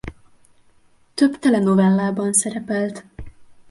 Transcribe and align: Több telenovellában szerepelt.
Több 1.13 1.39
telenovellában 1.39 2.33
szerepelt. 2.33 3.05